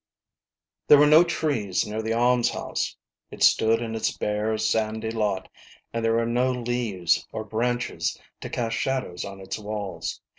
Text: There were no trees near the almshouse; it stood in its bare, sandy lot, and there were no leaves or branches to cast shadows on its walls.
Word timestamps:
There 0.87 0.97
were 0.97 1.05
no 1.05 1.23
trees 1.23 1.85
near 1.85 2.01
the 2.01 2.15
almshouse; 2.15 2.97
it 3.29 3.43
stood 3.43 3.83
in 3.83 3.93
its 3.93 4.17
bare, 4.17 4.57
sandy 4.57 5.11
lot, 5.11 5.47
and 5.93 6.03
there 6.03 6.15
were 6.15 6.25
no 6.25 6.51
leaves 6.51 7.27
or 7.31 7.43
branches 7.43 8.19
to 8.39 8.49
cast 8.49 8.75
shadows 8.75 9.23
on 9.25 9.39
its 9.39 9.59
walls. 9.59 10.19